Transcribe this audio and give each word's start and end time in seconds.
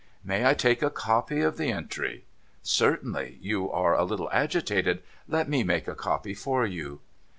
'May 0.33 0.47
I 0.47 0.55
take 0.55 0.81
a 0.81 0.89
copy 0.89 1.41
of 1.41 1.57
the 1.57 1.71
entry?'' 1.71 2.25
Certainly! 2.79 3.37
You 3.39 3.71
are 3.71 3.93
a 3.93 4.03
little 4.03 4.31
agitated. 4.33 5.03
Let 5.27 5.47
me 5.47 5.63
make 5.63 5.87
a 5.87 5.93
copy 5.93 6.33
for 6.33 6.65
you.' 6.65 7.01